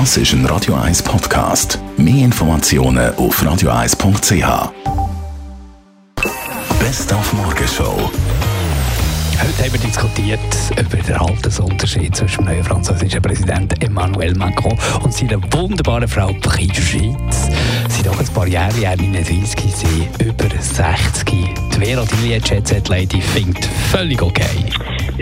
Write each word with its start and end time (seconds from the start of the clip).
Das 0.00 0.16
ist 0.16 0.32
ein 0.32 0.44
Radio 0.46 0.74
1 0.74 1.04
Podcast. 1.04 1.78
Mehr 1.96 2.24
Informationen 2.24 3.14
auf 3.14 3.40
radio1.ch. 3.40 4.72
Best 6.80 7.12
auf 7.12 7.32
Morgenshow. 7.32 8.10
Heute 9.40 9.62
haben 9.62 9.72
wir 9.72 9.78
diskutiert 9.78 10.40
über 10.72 10.96
den 10.96 11.14
Altersunterschied 11.14 12.16
zwischen 12.16 12.38
dem 12.38 12.46
neuen 12.46 12.64
französischen 12.64 13.22
Präsidenten 13.22 13.80
Emmanuel 13.80 14.34
Macron 14.34 14.76
und 15.04 15.14
seiner 15.14 15.40
wunderbaren 15.52 16.08
Frau 16.08 16.32
Brigitte 16.40 16.82
Schweiz. 16.82 17.48
Sie 17.88 17.94
sind 17.94 18.08
doch 18.08 18.18
ein 18.18 18.26
paar 18.26 18.48
Jahre, 18.48 18.76
ja 18.76 18.96
39, 18.96 19.60
sie 19.76 20.08
über 20.24 20.48
60. 20.50 21.24
Die 21.24 21.54
Vera 21.78 22.04
Dillier, 22.04 22.40
Jet 22.40 22.88
Lady, 22.88 23.20
findet 23.20 23.64
völlig 23.92 24.20
okay. 24.20 24.72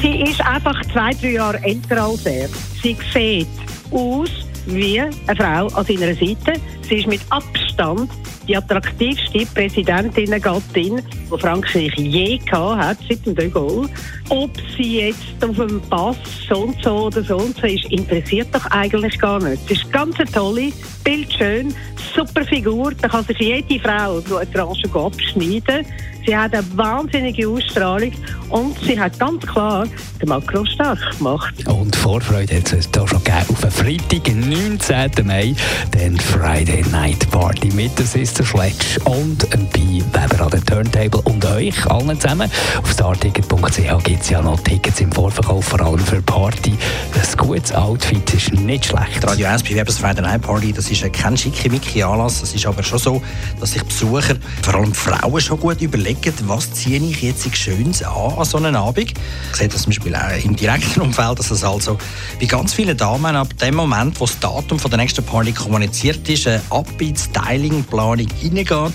Sie 0.00 0.22
ist 0.22 0.40
einfach 0.40 0.80
zwei, 0.90 1.12
drei 1.12 1.32
Jahre 1.32 1.62
älter 1.62 2.02
als 2.02 2.24
er. 2.24 2.48
Sie 2.82 2.96
sieht 3.12 3.46
aus 3.90 4.43
wie 4.66 5.00
eine 5.00 5.12
Frau 5.36 5.66
an 5.68 5.84
seiner 5.84 6.14
Seite. 6.14 6.60
Sie 6.88 6.96
ist 6.96 7.06
mit 7.06 7.20
Abstand 7.30 8.10
die 8.46 8.56
attraktivste 8.56 9.46
Präsidentinnen-Gattin, 9.54 11.00
die 11.00 11.38
Frankreich 11.38 11.92
je 11.96 12.38
gehabt 12.38 12.82
hat, 12.82 12.98
seit 13.08 13.24
dem 13.24 13.34
De 13.34 13.48
Gaulle. 13.48 13.88
Ob 14.28 14.50
sie 14.76 15.00
jetzt 15.00 15.42
auf 15.42 15.56
dem 15.56 15.80
Pass 15.88 16.16
so 16.48 16.64
und 16.64 16.82
so 16.82 17.06
oder 17.06 17.22
so 17.22 17.36
und 17.36 17.56
so 17.56 17.66
ist, 17.66 17.84
interessiert 17.90 18.48
doch 18.52 18.66
eigentlich 18.70 19.18
gar 19.18 19.42
nicht. 19.42 19.66
Sie 19.66 19.74
ist 19.74 19.90
ganz 19.92 20.18
eine 20.18 20.30
tolle, 20.30 20.72
bildschön, 21.02 21.74
super 22.14 22.44
Figur. 22.44 22.92
Da 23.00 23.08
kann 23.08 23.24
sich 23.24 23.38
jede 23.38 23.80
Frau 23.80 24.20
so 24.20 24.36
eine 24.36 24.50
Tranche 24.50 24.88
abschneiden. 24.92 25.86
Sie 26.26 26.36
hat 26.36 26.54
eine 26.54 26.64
wahnsinnige 26.76 27.48
Ausstrahlung 27.48 28.12
und 28.48 28.78
sie 28.80 28.98
hat 28.98 29.18
ganz 29.18 29.44
klar 29.46 29.86
den 30.20 30.28
Makro 30.28 30.64
stark 30.64 30.98
gemacht. 31.18 31.54
Und 31.66 31.94
Vorfreude 31.96 32.56
hat 32.56 32.72
es 32.72 32.90
da 32.90 33.06
schon 33.06 33.22
gegeben 33.22 33.44
auf 33.50 33.62
einen 33.62 33.72
Freitag, 33.72 34.34
19. 34.34 35.26
Mai, 35.26 35.54
den 35.92 36.18
Friday 36.18 36.82
Night 36.90 37.30
Party 37.30 37.68
mit 37.74 37.98
der 37.98 38.06
Sister 38.06 38.44
Sledge 38.44 39.00
und 39.04 39.52
ein 39.52 39.68
Bi 39.70 40.02
Weber 40.12 40.44
an 40.44 40.50
der 40.50 40.64
Turntable 40.64 41.20
und 41.22 41.44
euch 41.44 41.86
allen 41.90 42.18
zusammen. 42.18 42.50
Auf 42.80 42.90
starticket.ch 42.90 44.04
gibt 44.04 44.22
es 44.22 44.30
ja 44.30 44.40
noch 44.40 44.60
Tickets 44.60 45.00
im 45.00 45.12
Vorverkauf, 45.12 45.64
vor 45.66 45.80
allem 45.80 45.98
für 45.98 46.22
Party. 46.22 46.72
Ein 47.14 47.36
gutes 47.36 47.74
Outfit 47.74 48.32
ist 48.32 48.52
nicht 48.52 48.86
schlecht. 48.86 49.26
Radio 49.26 49.48
1 49.48 49.62
bei 49.62 49.74
Webers 49.74 49.98
Friday 49.98 50.22
Night 50.22 50.42
Party, 50.42 50.72
das 50.72 50.90
ist 50.90 51.12
kein 51.12 51.36
schickimicki 51.36 52.02
Anlass. 52.02 52.42
Es 52.42 52.54
ist 52.54 52.66
aber 52.66 52.82
schon 52.82 52.98
so, 52.98 53.22
dass 53.60 53.72
sich 53.72 53.82
Besucher, 53.82 54.36
vor 54.62 54.74
allem 54.74 54.94
Frauen, 54.94 55.40
schon 55.40 55.60
gut 55.60 55.80
überlegen, 55.82 56.13
was 56.46 56.72
ziehe 56.72 56.98
ich 56.98 57.22
jetzt 57.22 57.56
Schönes 57.56 58.02
an 58.02 58.32
an 58.38 58.44
so 58.44 58.58
einem 58.58 58.76
Abend. 58.76 59.12
Ich 59.50 59.56
sehe 59.56 59.68
das 59.68 59.82
zum 59.82 59.90
Beispiel 59.90 60.14
auch 60.14 60.44
im 60.44 60.56
direkten 60.56 61.00
Umfeld, 61.00 61.38
dass 61.38 61.50
es 61.50 61.64
also 61.64 61.98
bei 62.40 62.46
ganz 62.46 62.74
vielen 62.74 62.96
Damen 62.96 63.36
ab 63.36 63.56
dem 63.58 63.74
Moment, 63.74 64.20
wo 64.20 64.26
das 64.26 64.38
Datum 64.38 64.78
von 64.78 64.90
der 64.90 64.98
nächsten 64.98 65.24
Party 65.24 65.52
kommuniziert 65.52 66.28
ist, 66.28 66.46
eine 66.46 66.60
Abbild, 66.70 67.18
Styling, 67.18 67.84
Planung 67.84 68.26
reingeht. 68.42 68.92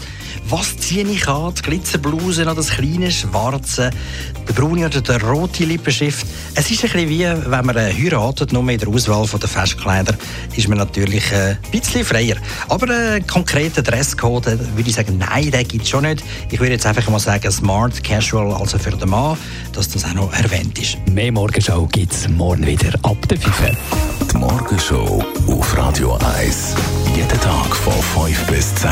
Was 0.49 0.75
ziehe 0.77 1.03
ich 1.03 1.27
an? 1.27 1.53
Die 1.53 1.61
Glitzerbluse 1.61 2.41
oder 2.41 2.55
das 2.55 2.71
kleine 2.71 3.11
schwarze, 3.11 3.91
der 4.47 4.53
braune 4.53 4.87
oder 4.87 4.99
der 4.99 5.21
rote 5.21 5.63
Lippenstift? 5.63 6.25
Es 6.55 6.71
ist 6.71 6.83
ein 6.85 6.91
bisschen 6.91 7.09
wie, 7.09 7.51
wenn 7.51 7.65
man 7.67 7.77
heiratet, 7.77 8.51
nur 8.51 8.67
in 8.67 8.79
der 8.79 8.87
Auswahl 8.87 9.27
der 9.27 9.47
Festkleider 9.47 10.15
ist 10.55 10.67
man 10.67 10.79
natürlich 10.79 11.23
ein 11.31 11.59
bisschen 11.71 12.03
freier. 12.03 12.35
Aber 12.67 12.91
einen 12.91 13.27
konkreten 13.27 13.83
Dresscode 13.83 14.47
würde 14.47 14.89
ich 14.89 14.95
sagen, 14.95 15.19
nein, 15.19 15.51
den 15.51 15.67
gibt 15.67 15.83
es 15.83 15.89
schon 15.89 16.01
nicht. 16.01 16.23
Ich 16.49 16.59
würde 16.59 16.73
jetzt 16.73 16.85
einfach 16.87 17.07
mal 17.09 17.19
sagen, 17.19 17.51
smart, 17.51 18.03
casual, 18.03 18.51
also 18.51 18.79
für 18.79 18.89
den 18.89 19.07
Mann, 19.07 19.37
dass 19.73 19.89
das 19.89 20.03
auch 20.03 20.13
noch 20.13 20.33
erwähnt 20.33 20.79
ist. 20.79 20.97
Mehr 21.11 21.31
Morgenshow 21.31 21.87
gibt 21.91 22.11
es 22.11 22.27
morgen 22.27 22.65
wieder 22.65 22.91
ab 23.03 23.17
der 23.27 23.37
5. 23.37 23.77
Die 24.31 24.37
Morgenshow 24.37 25.23
auf 25.45 25.77
Radio 25.77 26.17
1. 26.39 26.73
Jeden 27.15 27.39
Tag 27.39 27.75
von 27.75 28.25
5 28.25 28.47
bis 28.47 28.73
10. 28.73 28.89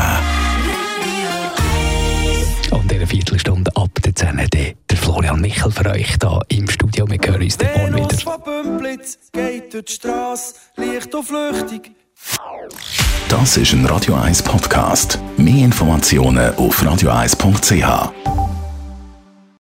Michel 5.48 5.70
für 5.70 5.86
euch 5.88 6.18
hier 6.20 6.40
im 6.48 6.68
Studio. 6.68 7.08
Wir 7.08 7.18
hören 7.24 7.42
uns 7.42 7.56
dann 7.56 7.72
morgen 7.72 7.94
wieder. 8.04 8.18
von 8.18 8.42
Bümplitz 8.42 9.18
geht 9.32 9.72
durch 9.72 9.84
die 9.86 9.92
Straße, 9.94 10.54
leicht 10.76 11.14
und 11.14 11.24
flüchtig. 11.24 11.92
Das 13.30 13.56
ist 13.56 13.72
ein 13.72 13.86
Radio 13.86 14.14
1 14.16 14.42
Podcast. 14.42 15.18
Mehr 15.38 15.64
Informationen 15.64 16.54
auf 16.56 16.82
radio1.ch. 16.82 18.37